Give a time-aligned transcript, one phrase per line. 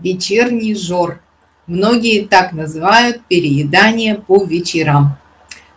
[0.00, 1.20] вечерний жор.
[1.66, 5.16] Многие так называют переедание по вечерам.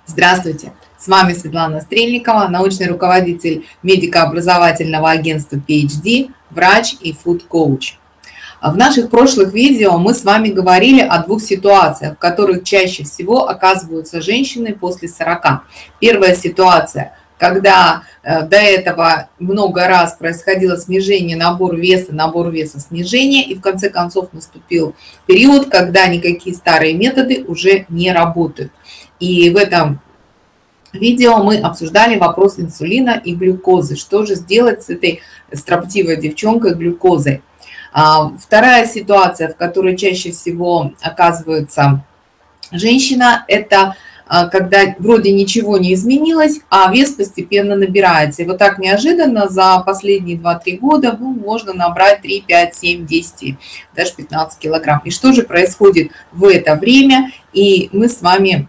[0.06, 0.74] Здравствуйте!
[0.98, 7.96] С вами Светлана Стрельникова, научный руководитель медико-образовательного агентства PhD, врач и фуд-коуч.
[8.62, 13.50] В наших прошлых видео мы с вами говорили о двух ситуациях, в которых чаще всего
[13.50, 15.64] оказываются женщины после 40.
[16.00, 23.44] Первая ситуация– когда э, до этого много раз происходило снижение, набор веса, набор веса, снижение,
[23.44, 28.72] и в конце концов наступил период, когда никакие старые методы уже не работают.
[29.20, 30.00] И в этом
[30.94, 33.98] видео мы обсуждали вопрос инсулина и глюкозы.
[33.98, 35.20] Что же сделать с этой
[35.52, 37.42] строптивой девчонкой глюкозой?
[37.92, 42.06] А, вторая ситуация, в которой чаще всего оказывается
[42.72, 48.42] женщина, это когда вроде ничего не изменилось, а вес постепенно набирается.
[48.42, 53.56] И вот так неожиданно за последние 2-3 года ну, можно набрать 3, 5, 7, 10,
[53.96, 55.02] даже 15 килограмм.
[55.06, 57.32] И что же происходит в это время?
[57.52, 58.68] И мы с вами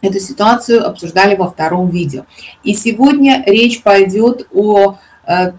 [0.00, 2.24] эту ситуацию обсуждали во втором видео.
[2.62, 5.52] И сегодня речь пойдет о э,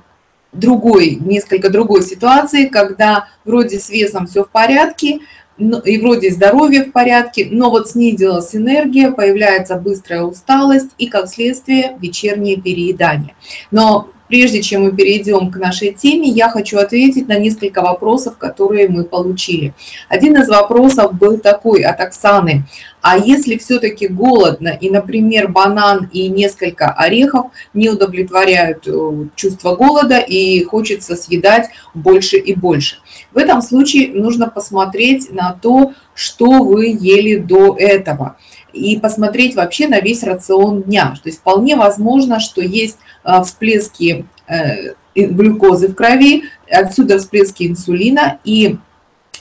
[0.54, 5.20] другой, несколько другой ситуации, когда вроде с весом все в порядке,
[5.58, 11.98] и вроде здоровье в порядке, но вот снизилась энергия, появляется быстрая усталость и, как следствие,
[12.00, 13.36] вечернее переедание.
[13.72, 18.90] Но Прежде чем мы перейдем к нашей теме, я хочу ответить на несколько вопросов, которые
[18.90, 19.74] мы получили.
[20.10, 22.64] Один из вопросов был такой от Оксаны.
[23.02, 30.18] А если все-таки голодно, и, например, банан и несколько орехов не удовлетворяют э, чувство голода
[30.18, 32.98] и хочется съедать больше и больше?
[33.32, 38.36] В этом случае нужно посмотреть на то, что вы ели до этого
[38.78, 41.16] и посмотреть вообще на весь рацион дня.
[41.22, 48.40] То есть вполне возможно, что есть а, всплески э, глюкозы в крови, отсюда всплески инсулина
[48.44, 48.78] и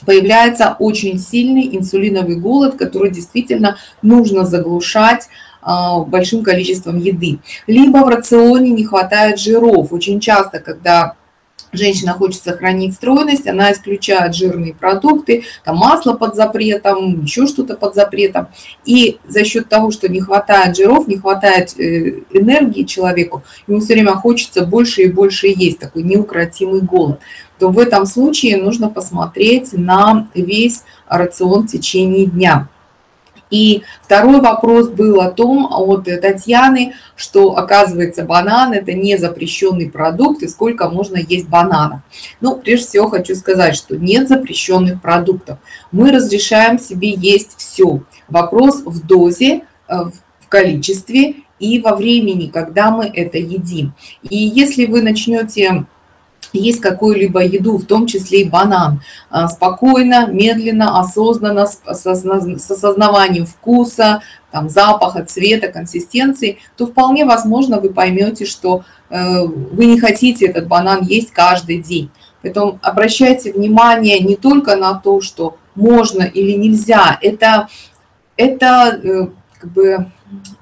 [0.05, 5.27] появляется очень сильный инсулиновый голод, который действительно нужно заглушать
[5.61, 7.39] а, большим количеством еды.
[7.67, 9.91] Либо в рационе не хватает жиров.
[9.91, 11.15] Очень часто, когда
[11.77, 17.95] женщина хочет сохранить стройность, она исключает жирные продукты, там масло под запретом, еще что-то под
[17.95, 18.47] запретом.
[18.85, 23.93] И за счет того, что не хватает жиров, не хватает э, энергии человеку, ему все
[23.93, 27.19] время хочется больше и больше есть, такой неукротимый голод
[27.59, 32.67] то в этом случае нужно посмотреть на весь рацион в течение дня.
[33.49, 40.43] И второй вопрос был о том, от Татьяны, что оказывается банан это не запрещенный продукт
[40.43, 42.01] и сколько можно есть бананов.
[42.41, 45.59] Ну, прежде всего хочу сказать, что нет запрещенных продуктов.
[45.91, 48.01] Мы разрешаем себе есть все.
[48.27, 49.95] Вопрос в дозе, э,
[50.39, 53.93] в количестве и во времени, когда мы это едим.
[54.29, 55.85] И если вы начнете
[56.53, 64.21] есть какую-либо еду, в том числе и банан, а, спокойно, медленно, осознанно, с осознаванием вкуса,
[64.51, 70.67] там, запаха, цвета, консистенции, то вполне возможно вы поймете, что э, вы не хотите этот
[70.67, 72.09] банан есть каждый день.
[72.41, 77.67] Поэтому обращайте внимание не только на то, что можно или нельзя, это,
[78.37, 79.27] это э,
[79.59, 80.07] как бы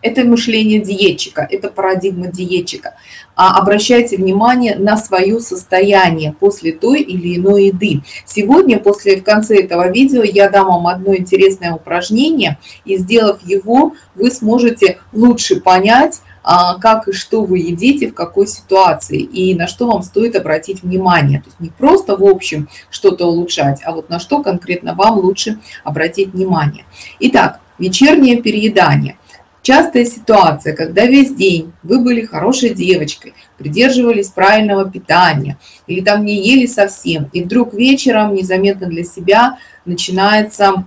[0.02, 2.96] это мышление диетчика, это парадигма диетчика.
[3.36, 8.02] А обращайте внимание на свое состояние после той или иной еды.
[8.26, 13.94] Сегодня, после в конце этого видео, я дам вам одно интересное упражнение, и сделав его,
[14.16, 19.68] вы сможете лучше понять, а, как и что вы едите, в какой ситуации, и на
[19.68, 21.40] что вам стоит обратить внимание.
[21.40, 25.60] То есть не просто в общем что-то улучшать, а вот на что конкретно вам лучше
[25.84, 26.86] обратить внимание.
[27.20, 29.18] Итак, вечернее переедание–
[29.66, 36.36] Частая ситуация, когда весь день вы были хорошей девочкой, придерживались правильного питания или там не
[36.36, 40.86] ели совсем, и вдруг вечером незаметно для себя начинается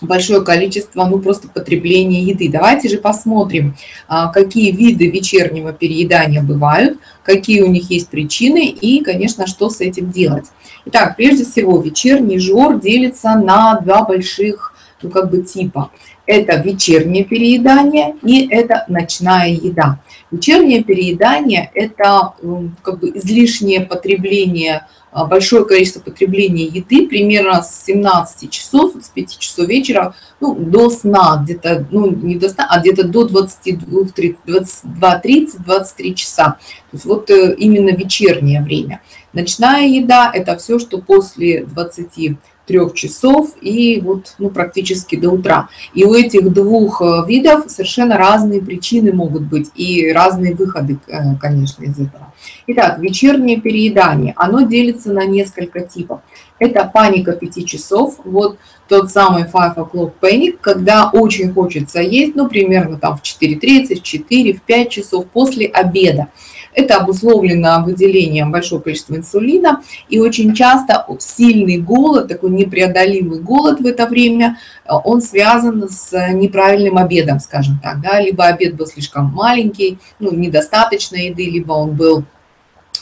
[0.00, 2.48] большое количество, ну, просто потребления еды.
[2.48, 3.76] Давайте же посмотрим,
[4.08, 9.82] а, какие виды вечернего переедания бывают, какие у них есть причины и, конечно, что с
[9.82, 10.46] этим делать.
[10.86, 14.72] Итак, прежде всего, вечерний жор делится на два больших,
[15.02, 15.90] ну, как бы типа.
[16.26, 20.00] Это вечернее переедание и это ночная еда.
[20.30, 22.32] Вечернее переедание– это
[22.82, 29.38] как бы излишнее потребление, а, большое количество потребления еды, примерно с 17 часов, с 5
[29.38, 36.56] часов вечера ну, до сна, где-то, ну не до сна, а где-то до 22-30-23 часа.
[36.90, 39.00] То есть вот э, именно вечернее время.
[39.32, 42.36] Ночная еда– это все, что после 20
[42.66, 45.68] трех часов и вот ну, практически до утра.
[45.94, 51.36] И у этих двух э, видов совершенно разные причины могут быть и разные выходы, э,
[51.40, 52.32] конечно, из этого.
[52.66, 56.20] Итак, вечернее переедание, оно делится на несколько типов.
[56.58, 58.58] Это паника 5 часов, вот
[58.88, 64.02] тот самый 5 o'clock panic, когда очень хочется есть, ну, примерно там в 4.30, в
[64.02, 66.28] 4, в 5 часов после обеда.
[66.76, 73.86] Это обусловлено выделением большого количества инсулина, и очень часто сильный голод, такой непреодолимый голод в
[73.86, 79.98] это время, он связан с неправильным обедом, скажем так, да, либо обед был слишком маленький,
[80.20, 82.24] ну, недостаточно еды, либо он был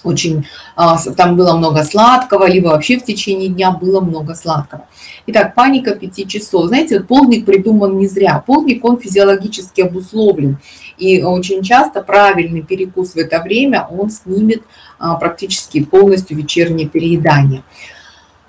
[0.04, 0.46] очень,
[0.76, 4.86] а, там было много сладкого, либо вообще в течение дня было много сладкого.
[5.26, 6.66] Итак, паника 5 часов.
[6.66, 8.42] Знаете, полдник придуман не зря.
[8.46, 10.58] Полдник, он физиологически обусловлен.
[10.98, 14.62] И очень часто правильный перекус в это время, он снимет
[14.98, 17.62] а, практически полностью вечернее переедание.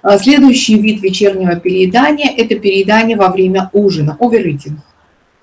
[0.02, 4.78] А, следующий вид вечернего переедания– это переедание во время ужина, overeating.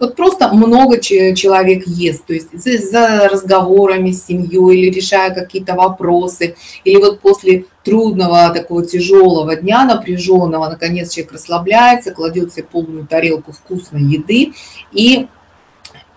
[0.03, 6.57] Вот просто много человек ест, то есть за, разговорами с семьей или решая какие-то вопросы,
[6.83, 13.53] или вот после трудного, такого тяжелого дня, напряженного, наконец человек расслабляется, кладет себе полную тарелку
[13.53, 14.55] вкусной еды
[14.91, 15.29] и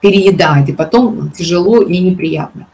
[0.02, 2.66] переедает, и потом тяжело и неприятно.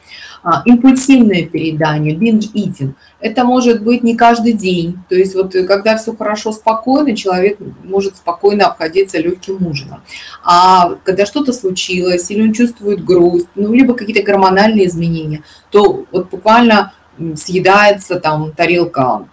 [0.43, 4.97] А, импульсивное переедание, eating, это может быть не каждый день.
[5.07, 10.01] То есть вот когда все хорошо, спокойно, человек может спокойно обходиться легким ужином.
[10.43, 16.29] А когда что-то случилось, или он чувствует грусть, ну, либо какие-то гормональные изменения, то вот
[16.31, 16.93] буквально
[17.35, 19.27] съедается там тарелка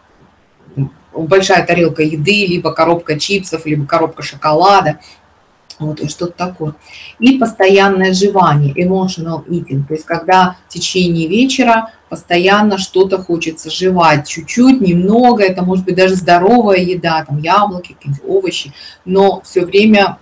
[1.15, 5.01] большая тарелка еды, либо коробка чипсов, либо коробка шоколада,
[5.79, 6.75] вот, что-то такое.
[7.19, 14.27] И постоянное жевание, emotional eating, то есть когда в течение вечера постоянно что-то хочется жевать,
[14.29, 18.73] чуть-чуть, немного, это может быть даже здоровая еда, там яблоки, какие-нибудь овощи,
[19.05, 20.19] но все время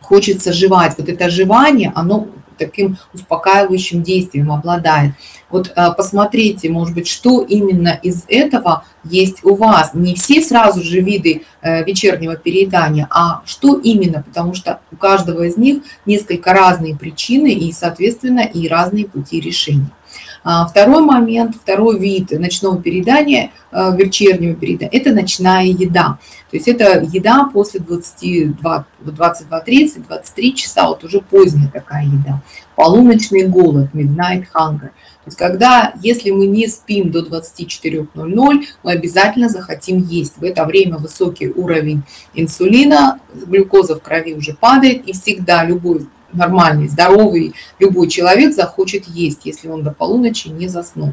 [0.00, 0.94] хочется жевать.
[0.96, 5.12] Вот это жевание, оно таким успокаивающим действием обладает.
[5.50, 9.94] Вот э, посмотрите, может быть, что именно из этого есть у вас.
[9.94, 15.42] Не все сразу же виды э, вечернего переедания, а что именно, потому что у каждого
[15.42, 19.90] из них несколько разные причины и, соответственно, и разные пути решения.
[20.44, 26.18] А, второй момент, второй вид ночного передания, э, вечернего передания, это ночная еда.
[26.50, 32.40] То есть это еда после 22, 22.30, 23 часа, вот уже поздняя такая еда.
[32.76, 34.90] Полуночный голод, midnight hunger.
[35.28, 40.38] Есть когда, если мы не спим до 24.00, мы обязательно захотим есть.
[40.38, 42.02] В это время высокий уровень
[42.32, 49.40] инсулина, глюкоза в крови уже падает, и всегда любой нормальный, здоровый, любой человек захочет есть,
[49.44, 51.12] если он до полуночи не заснул.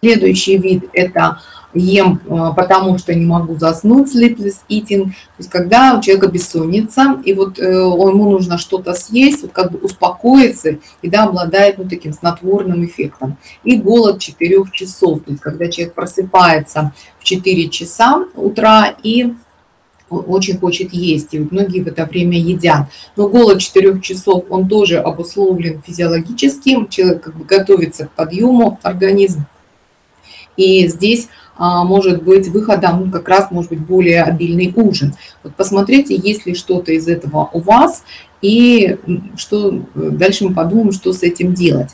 [0.00, 1.42] Следующий вид– это
[1.78, 7.20] ем, э, потому что не могу заснуть, sleepless eating, то есть когда у человека бессонница,
[7.24, 11.88] и вот э, ему нужно что-то съесть, вот как бы успокоиться, и да, обладает ну,
[11.88, 13.36] таким снотворным эффектом.
[13.64, 19.34] И голод 4 часов, то есть когда человек просыпается в 4 часа утра и
[20.08, 22.86] очень хочет есть, и многие в это время едят.
[23.16, 29.46] Но голод 4 часов, он тоже обусловлен физиологическим, человек как бы готовится к подъему, организм.
[30.56, 35.14] И здесь а, может быть выходом как раз может быть более обильный ужин.
[35.42, 38.04] Вот посмотрите, есть ли что-то из этого у вас,
[38.42, 38.98] и
[39.36, 41.90] что дальше мы подумаем, что с этим делать.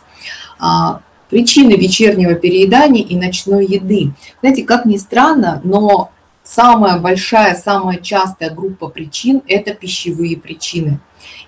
[0.58, 1.00] А,
[1.30, 4.12] причины вечернего переедания и ночной еды.
[4.40, 6.10] Знаете, как ни странно, но
[6.44, 11.00] самая большая, самая частая группа причин– это пищевые причины.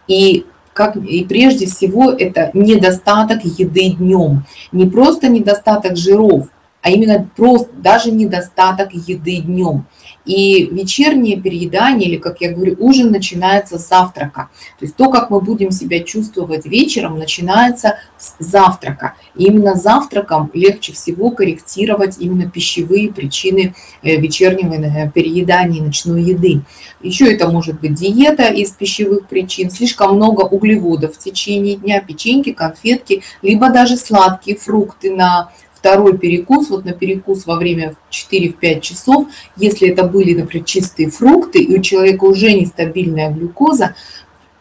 [0.08, 4.44] И как и прежде всего это недостаток еды днем.
[4.72, 6.48] Не просто недостаток жиров,
[6.84, 9.86] а именно просто даже недостаток еды днем.
[10.26, 14.50] И вечернее переедание, или, как я говорю, ужин начинается с завтрака.
[14.78, 19.14] То есть то, как мы будем себя чувствовать вечером, начинается с завтрака.
[19.34, 26.22] И именно завтраком легче всего корректировать именно пищевые причины э, вечернего э, переедания и ночной
[26.22, 26.60] еды.
[27.02, 32.52] Еще это может быть диета из пищевых причин, слишком много углеводов в течение дня, печеньки,
[32.52, 35.50] конфетки, либо даже сладкие фрукты на
[35.84, 41.58] второй перекус, вот на перекус во время 4-5 часов, если это были, например, чистые фрукты,
[41.58, 43.94] и у человека уже нестабильная глюкоза,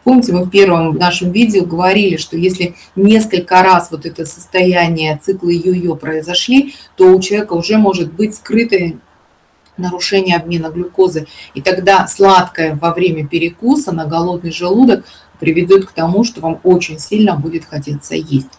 [0.02, 5.54] Помните, мы в первом нашем видео говорили, что если несколько раз вот это состояние циклы
[5.54, 8.98] йо-йо произошли, то у человека уже может быть скрытое
[9.78, 11.26] нарушение обмена глюкозы.
[11.54, 15.06] И тогда сладкое во время перекуса на голодный желудок
[15.40, 18.58] приведет к тому, что вам очень сильно будет хотеться есть.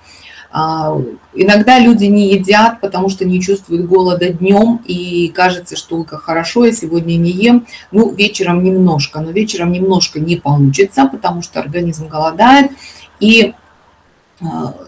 [0.51, 0.97] А,
[1.33, 6.65] иногда люди не едят, потому что не чувствуют голода днем, и кажется, что как хорошо,
[6.65, 7.65] я сегодня не ем.
[7.91, 12.71] Ну, вечером немножко, но вечером немножко не получится, потому что организм голодает.
[13.19, 13.53] И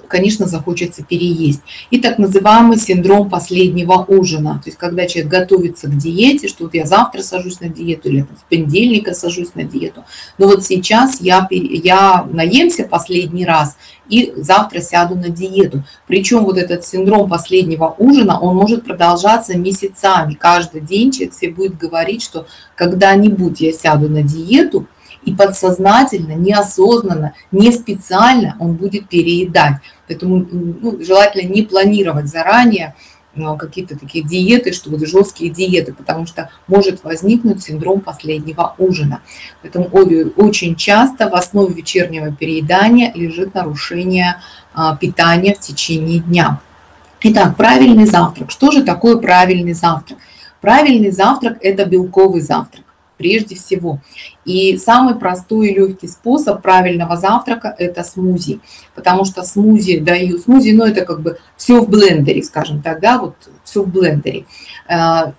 [0.07, 1.61] конечно, захочется переесть.
[1.89, 4.59] И так называемый синдром последнего ужина.
[4.63, 8.21] То есть, когда человек готовится к диете, что вот я завтра сажусь на диету или
[8.21, 10.03] с понедельника сажусь на диету.
[10.37, 13.77] Но вот сейчас я, я наемся последний раз
[14.09, 15.83] и завтра сяду на диету.
[16.07, 20.33] Причем вот этот синдром последнего ужина, он может продолжаться месяцами.
[20.33, 24.87] Каждый день человек себе будет говорить, что когда-нибудь я сяду на диету,
[25.27, 29.75] и подсознательно, неосознанно, не специально он будет переедать.
[30.07, 32.95] Поэтому ну, желательно не планировать заранее
[33.35, 39.19] ну, какие-то такие диеты, что вот жесткие диеты, потому что может возникнуть синдром последнего ужина.
[39.61, 39.89] Поэтому
[40.37, 44.37] очень часто в основе вечернего переедания лежит нарушение
[44.73, 46.61] а, питания в течение дня.
[47.19, 48.49] Итак, правильный завтрак.
[48.49, 50.19] Что же такое правильный завтрак?
[50.61, 52.86] Правильный завтрак– это белковый завтрак
[53.17, 53.99] прежде всего.
[54.45, 58.59] И самый простой и легкий способ правильного завтрака– это смузи,
[58.95, 63.19] потому что смузи дают, смузи, ну это как бы все в блендере, скажем так, да,
[63.19, 64.45] вот все в блендере.
[64.87, 65.31] Э,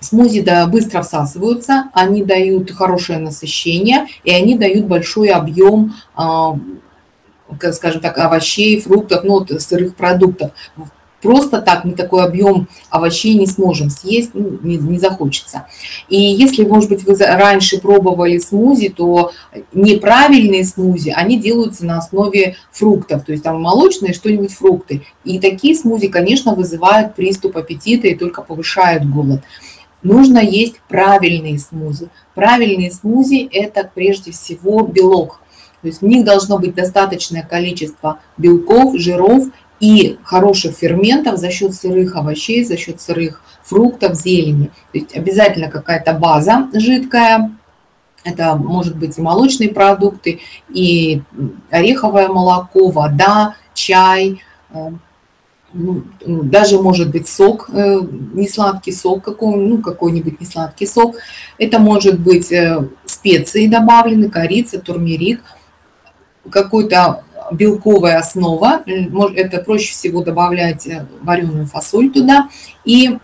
[0.00, 6.22] смузи да, быстро всасываются, они дают хорошее насыщение, и они дают большой объем э,
[7.72, 10.52] скажем так, овощей, фруктов, ну, вот, сырых продуктов
[11.24, 15.66] просто так мы такой объем овощей не сможем съесть, ну, не, не захочется.
[16.10, 19.32] И если, может быть, вы раньше пробовали смузи, то
[19.72, 25.02] неправильные смузи, они делаются на основе фруктов, то есть там молочные что-нибудь фрукты.
[25.24, 29.40] И такие смузи, конечно, вызывают приступ аппетита и только повышают голод.
[30.02, 32.08] Нужно есть правильные смузи.
[32.34, 35.40] Правильные смузи– это прежде всего белок.
[35.80, 39.48] То есть в них должно быть достаточное количество белков, жиров
[39.84, 44.70] и хороших ферментов за счет сырых овощей, за счет сырых фруктов, зелени.
[44.92, 47.50] То есть обязательно какая-то база жидкая,
[48.24, 51.20] это может быть и молочные продукты, и
[51.70, 54.90] ореховое молоко, вода, чай, э,
[55.74, 58.00] ну, даже может быть сок, э,
[58.32, 61.16] несладкий сок, какой, ну, какой-нибудь несладкий сок.
[61.58, 65.42] Это может быть э, специи добавлены, корица, турмерик,
[66.48, 72.48] какой-то белковая основа, это проще всего добавлять э, вареную фасоль туда,
[72.84, 73.18] и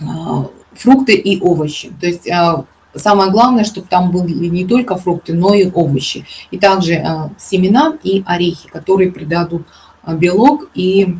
[0.00, 1.92] а, фрукты и овощи.
[2.00, 6.26] То есть а, самое главное, чтобы там были не только фрукты, но и овощи.
[6.50, 9.66] И также а, семена и орехи, которые придадут
[10.06, 11.18] белок и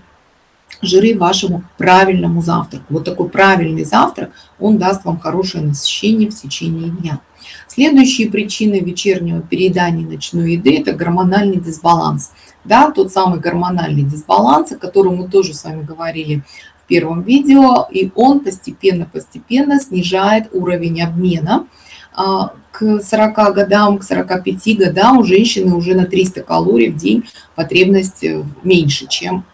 [0.82, 2.84] жиры вашему правильному завтраку.
[2.90, 7.20] Вот такой правильный завтрак, он даст вам хорошее насыщение в течение дня.
[7.66, 12.32] Следующие причины вечернего переедания ночной еды– это гормональный дисбаланс.
[12.64, 16.42] Да, тот самый гормональный дисбаланс, о котором мы тоже с вами говорили
[16.82, 21.66] в первом видео, и он постепенно-постепенно снижает уровень обмена.
[22.12, 27.24] А, к 40 годам, к 45 годам у женщины уже на 300 калорий в день
[27.54, 29.44] потребность э, меньше, чем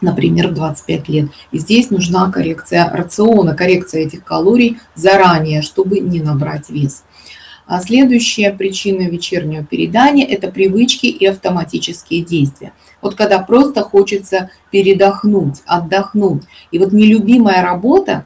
[0.00, 1.28] например, в 25 лет.
[1.52, 7.04] И здесь нужна коррекция рациона, коррекция этих калорий заранее, чтобы не набрать вес.
[7.66, 12.72] А следующая причина вечернего передания– это привычки и автоматические действия.
[13.02, 16.44] Вот когда просто хочется передохнуть, отдохнуть.
[16.70, 18.24] И вот нелюбимая работа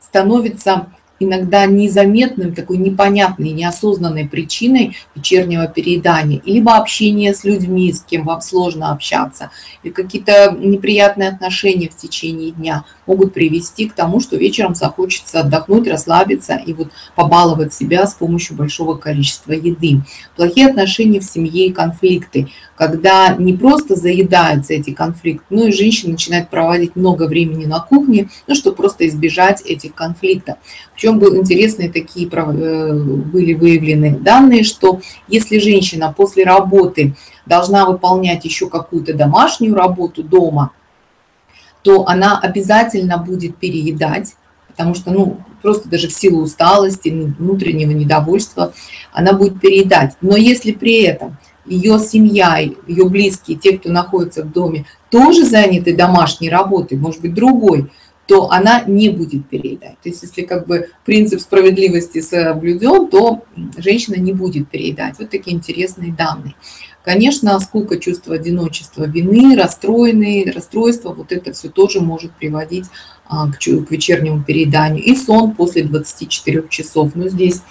[0.00, 0.88] становится
[1.20, 8.40] иногда незаметным, такой непонятной, неосознанной причиной вечернего переедания, либо общение с людьми, с кем вам
[8.40, 9.50] сложно общаться,
[9.82, 15.88] или какие-то неприятные отношения в течение дня могут привести к тому, что вечером захочется отдохнуть,
[15.88, 20.00] расслабиться и вот побаловать себя с помощью большого количества еды.
[20.36, 26.12] Плохие отношения в семье и конфликты, когда не просто заедаются эти конфликты, но и женщина
[26.12, 30.56] начинает проводить много времени на кухне, ну, чтобы просто избежать этих конфликтов.
[30.94, 37.14] Причем были интересные такие э, были выявлены данные, что если женщина после работы
[37.46, 40.72] должна выполнять еще какую-то домашнюю работу дома,
[41.82, 44.34] то она обязательно будет переедать,
[44.68, 48.72] потому что, ну, просто даже в силу усталости, внутреннего недовольства,
[49.12, 50.16] она будет переедать.
[50.20, 55.94] Но если при этом ее семья, ее близкие, те, кто находится в доме, тоже заняты
[55.94, 57.90] домашней работой, может быть, другой,
[58.30, 60.00] то она не будет переедать.
[60.04, 63.42] То есть если как бы принцип справедливости соблюден, то
[63.76, 65.16] женщина не будет переедать.
[65.18, 66.54] Вот такие интересные данные.
[67.02, 72.84] Конечно, сколько чувства одиночества, вины, расстроенные, расстройства, вот это все тоже может приводить
[73.26, 75.02] а, к, к вечернему перееданию.
[75.02, 77.16] И сон после 24 часов.
[77.16, 77.62] Но здесь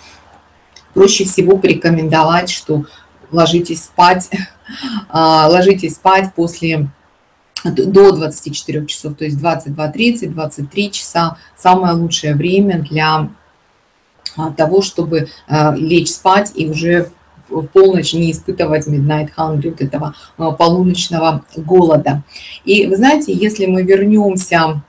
[0.93, 2.83] проще всего порекомендовать, что
[3.31, 4.29] ложитесь спать,
[5.13, 6.89] ложитесь спать после
[7.63, 13.29] до 24 часов, то есть 22.30, 23 часа самое лучшее время для
[14.55, 15.27] того, чтобы
[15.75, 17.11] лечь спать и уже
[17.49, 22.23] в полночь не испытывать midnight hungry, вот этого полуночного голода.
[22.63, 24.81] И вы знаете, если мы вернемся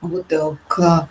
[0.00, 1.08] вот э, к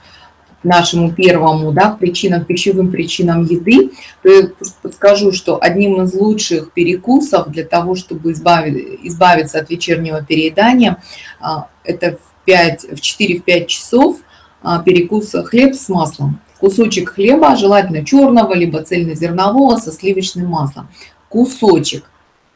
[0.63, 3.91] нашему первому, да, причинам, пищевым причинам еды,
[4.21, 4.49] то я
[4.81, 11.01] подскажу, что одним из лучших перекусов для того, чтобы избавить, избавиться от вечернего переедания,
[11.39, 14.17] а, это в, 5, в 4-5 часов
[14.61, 16.39] а, перекус хлеб с маслом.
[16.59, 20.87] Кусочек хлеба, желательно черного, либо цельнозернового со сливочным маслом.
[21.27, 22.03] Кусочек.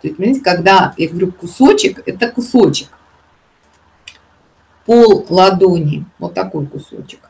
[0.02, 2.88] То есть, понимаете, когда я говорю кусочек, это кусочек.
[4.86, 7.27] Пол ладони, вот такой кусочек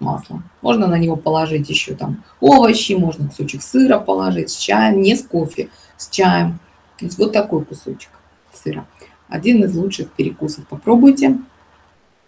[0.00, 0.44] маслом.
[0.60, 5.22] Можно на него положить еще там овощи, можно кусочек сыра положить с чаем, не с
[5.22, 6.58] кофе, с чаем.
[6.98, 8.10] То есть вот такой кусочек
[8.52, 8.86] сыра.
[9.28, 10.66] Один из лучших перекусов.
[10.66, 11.38] Попробуйте.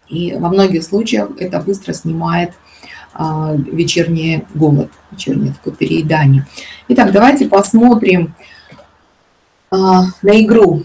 [0.08, 2.52] И во многих случаях это быстро снимает
[3.14, 6.46] а, вечерний голод, вечернее такое переедание.
[6.88, 8.34] Итак, давайте посмотрим
[9.70, 10.84] а, на игру.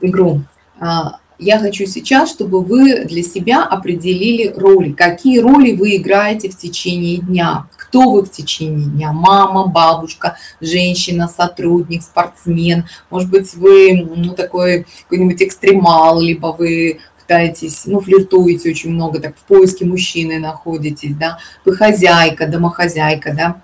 [0.00, 0.42] игру.
[0.78, 4.92] А, я хочу сейчас, чтобы вы для себя определили роли.
[4.92, 7.66] Какие роли вы играете в течение дня?
[7.76, 9.12] Кто вы в течение дня?
[9.12, 12.84] Мама, бабушка, женщина, сотрудник, спортсмен.
[13.08, 19.36] Может быть, вы ну, такой какой-нибудь экстремал, либо вы пытаетесь, ну, флиртуете очень много, так
[19.36, 23.62] в поиске мужчины находитесь, да, вы хозяйка, домохозяйка, да,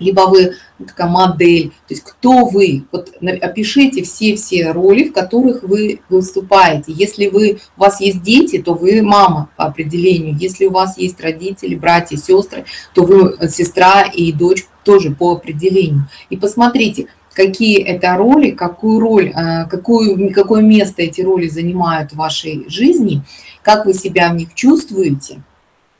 [0.00, 6.00] либо вы такая модель, то есть кто вы, вот опишите все-все роли, в которых вы
[6.08, 6.92] выступаете.
[6.92, 11.20] Если вы, у вас есть дети, то вы мама по определению, если у вас есть
[11.20, 12.64] родители, братья, сестры,
[12.94, 16.08] то вы сестра и дочь тоже по определению.
[16.30, 22.16] И посмотрите, какие это роли, какую роль, э, какую, какое место эти роли занимают в
[22.16, 23.22] вашей жизни,
[23.62, 25.42] как вы себя в них чувствуете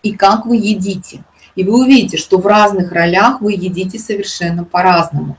[0.02, 1.24] и как вы едите.
[1.56, 5.36] И вы увидите, что в разных ролях вы едите совершенно по-разному.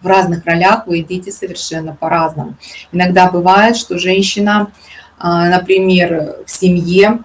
[0.00, 2.54] В разных ролях вы едите совершенно по-разному.
[2.92, 4.70] Иногда бывает, что женщина,
[5.18, 7.20] а, например, в семье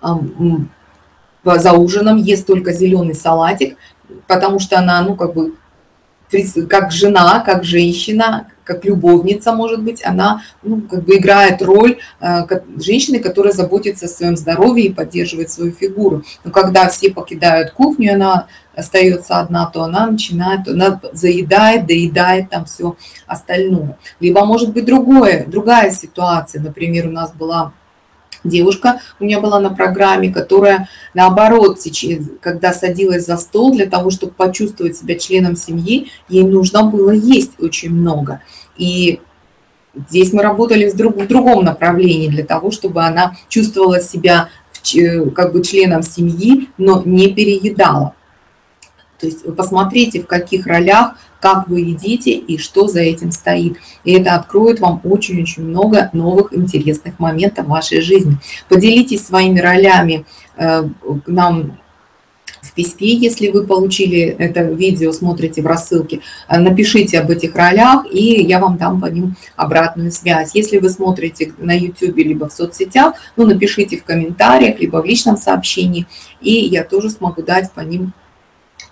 [0.00, 0.18] а,
[1.44, 3.76] за ужином ест только зеленый салатик,
[4.26, 5.54] потому что она, ну, как бы,
[6.68, 12.40] как жена, как женщина, как любовница, может быть, она ну, как бы играет роль э,
[12.78, 16.22] женщины, которая заботится о своем здоровье и поддерживает свою фигуру.
[16.42, 22.64] Но когда все покидают кухню, она остается одна, то она начинает, она заедает, доедает там
[22.64, 22.96] все
[23.26, 23.98] остальное.
[24.20, 26.60] Либо может быть другое, другая ситуация.
[26.60, 27.72] Например, у нас была
[28.44, 31.78] девушка у меня была на программе, которая наоборот,
[32.40, 37.52] когда садилась за стол для того, чтобы почувствовать себя членом семьи, ей нужно было есть
[37.58, 38.42] очень много.
[38.76, 39.20] И
[40.08, 44.48] здесь мы работали в, друг, в другом направлении для того, чтобы она чувствовала себя
[45.34, 48.14] как бы членом семьи, но не переедала.
[49.18, 53.76] То есть посмотрите, в каких ролях, как вы едите и что за этим стоит.
[54.02, 58.38] И это откроет вам очень-очень много новых интересных моментов в вашей жизни.
[58.70, 60.24] Поделитесь своими ролями
[60.56, 60.88] э,
[61.26, 61.76] нам
[62.62, 68.06] в письме, если вы получили это видео, смотрите в рассылке, э, напишите об этих ролях,
[68.10, 70.52] и я вам дам по ним обратную связь.
[70.54, 75.36] Если вы смотрите на YouTube либо в соцсетях, ну, напишите в комментариях, либо в личном
[75.36, 76.06] сообщении,
[76.40, 78.14] и я тоже смогу дать по ним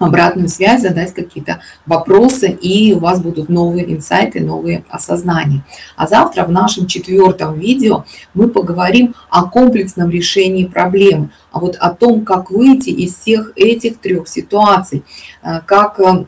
[0.05, 5.65] обратную связь, задать какие-то вопросы, и у вас будут новые инсайты, новые осознания.
[5.97, 11.91] А завтра в нашем четвертом видео мы поговорим о комплексном решении проблемы, а вот о
[11.91, 15.05] том, как выйти из всех этих трех ситуаций,
[15.43, 16.25] э, как э,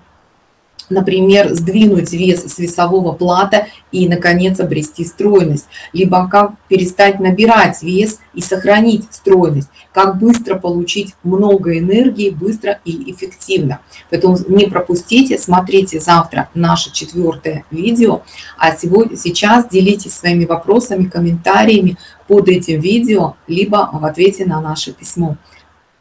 [0.90, 8.20] например, сдвинуть вес с весового плата и, наконец, обрести стройность, либо как перестать набирать вес
[8.34, 13.80] и сохранить стройность, как быстро получить много энергии, быстро и эффективно.
[14.10, 18.22] Поэтому не пропустите, смотрите завтра наше четвертое видео,
[18.58, 21.96] а сегодня, сейчас делитесь своими вопросами, комментариями
[22.28, 25.36] под этим видео, либо в ответе на наше письмо.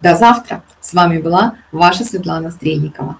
[0.01, 0.63] До завтра.
[0.81, 3.17] С вами была ваша Светлана Стрельникова.